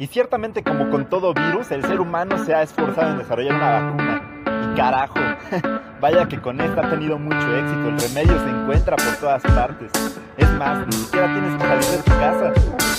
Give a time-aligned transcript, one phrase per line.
[0.00, 3.80] Y ciertamente como con todo virus, el ser humano se ha esforzado en desarrollar una
[3.82, 4.72] vacuna.
[4.72, 5.18] Y carajo,
[6.00, 9.90] vaya que con esta ha tenido mucho éxito, el remedio se encuentra por todas partes.
[10.38, 12.52] Es más, ni siquiera tienes que salir de tu casa,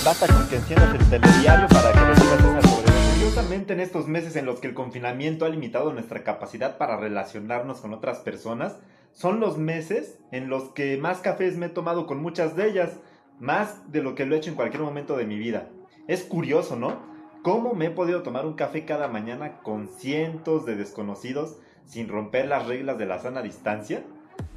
[0.04, 3.14] basta con que enciendas el telediario para que recibas esa sobredosis.
[3.14, 7.80] Curiosamente en estos meses en los que el confinamiento ha limitado nuestra capacidad para relacionarnos
[7.80, 8.78] con otras personas,
[9.12, 13.00] son los meses en los que más cafés me he tomado con muchas de ellas,
[13.40, 15.66] más de lo que lo he hecho en cualquier momento de mi vida.
[16.08, 16.96] Es curioso, ¿no?
[17.42, 22.48] ¿Cómo me he podido tomar un café cada mañana con cientos de desconocidos sin romper
[22.48, 24.02] las reglas de la sana distancia?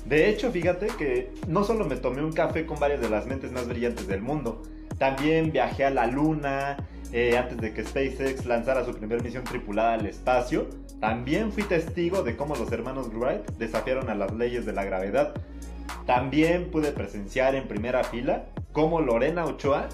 [0.05, 3.52] De hecho, fíjate que no solo me tomé un café con varias de las mentes
[3.52, 4.63] más brillantes del mundo,
[4.98, 6.77] también viajé a la luna,
[7.12, 10.68] eh, antes de que SpaceX lanzara su primera misión tripulada al espacio,
[10.99, 15.34] también fui testigo de cómo los hermanos Wright desafiaron a las leyes de la gravedad.
[16.05, 19.90] También pude presenciar en primera fila cómo Lorena Ochoa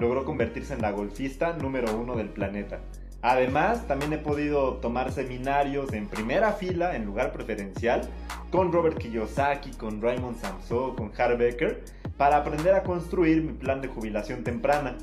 [0.00, 2.80] logró convertirse en la golfista número uno del planeta.
[3.22, 8.08] Además, también he podido tomar seminarios en primera fila, en lugar preferencial,
[8.50, 11.84] con Robert Kiyosaki, con Raymond Samso, con Harry Becker,
[12.16, 14.96] para aprender a construir mi plan de jubilación temprana.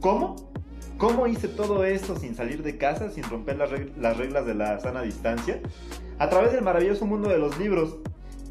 [0.00, 0.36] ¿Cómo?
[0.98, 5.02] ¿Cómo hice todo esto sin salir de casa, sin romper las reglas de la sana
[5.02, 5.60] distancia?
[6.20, 7.96] A través del maravilloso mundo de los libros.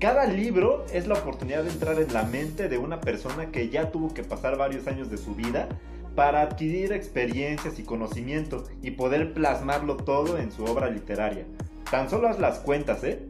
[0.02, 3.92] Cada libro es la oportunidad de entrar en la mente de una persona que ya
[3.92, 5.70] tuvo que pasar varios años de su vida
[6.16, 11.46] para adquirir experiencias y conocimiento y poder plasmarlo todo en su obra literaria.
[11.92, 13.28] Tan solo haz las cuentas, ¿eh?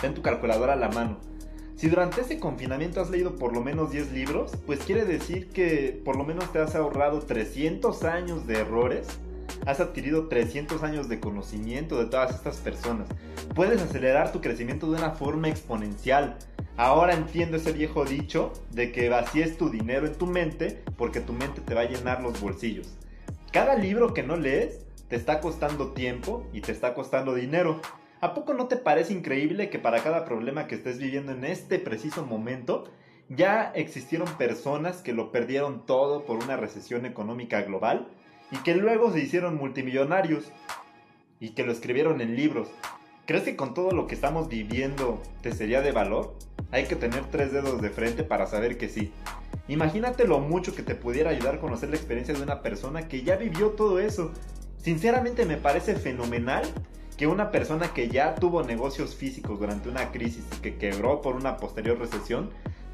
[0.00, 1.18] Ten tu calculadora a la mano.
[1.74, 6.00] Si durante ese confinamiento has leído por lo menos 10 libros, pues quiere decir que
[6.04, 9.08] por lo menos te has ahorrado 300 años de errores
[9.66, 13.08] has adquirido 300 años de conocimiento de todas estas personas.
[13.54, 16.36] Puedes acelerar tu crecimiento de una forma exponencial.
[16.76, 21.32] Ahora entiendo ese viejo dicho de que vacíes tu dinero en tu mente porque tu
[21.32, 22.96] mente te va a llenar los bolsillos.
[23.52, 27.80] Cada libro que no lees te está costando tiempo y te está costando dinero.
[28.20, 31.78] ¿A poco no te parece increíble que para cada problema que estés viviendo en este
[31.78, 32.84] preciso momento
[33.28, 38.08] ya existieron personas que lo perdieron todo por una recesión económica global
[38.50, 40.52] y que luego se hicieron multimillonarios
[41.40, 42.68] y que lo escribieron en libros.
[43.26, 46.34] ¿Crees que con todo lo que estamos viviendo te sería de valor?
[46.70, 49.12] Hay que tener tres dedos de frente para saber que sí.
[49.68, 53.22] Imagínate lo mucho que te pudiera ayudar a conocer la experiencia de una persona que
[53.22, 54.32] ya vivió todo eso.
[54.78, 56.62] Sinceramente me parece fenomenal
[57.18, 61.34] que una persona que ya tuvo negocios físicos durante una crisis y que quebró por
[61.34, 62.48] una posterior recesión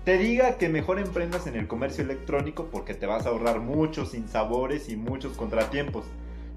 [0.04, 4.10] te diga que mejor emprendas en el comercio electrónico porque te vas a ahorrar muchos
[4.10, 6.04] sinsabores y muchos contratiempos.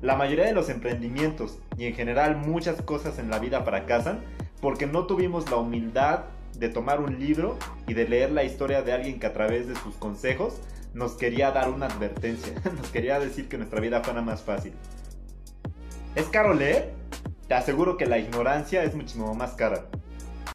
[0.02, 4.20] La mayoría de los emprendimientos y en general muchas cosas en la vida fracasan
[4.60, 6.26] porque no tuvimos la humildad
[6.60, 9.76] de tomar un libro y de leer la historia de alguien que a través de
[9.76, 10.60] sus consejos
[10.94, 14.74] nos quería dar una advertencia, nos quería decir que nuestra vida fuera más fácil.
[16.16, 16.94] ¿Es caro leer?
[17.48, 19.86] Te aseguro que la ignorancia es muchísimo más cara.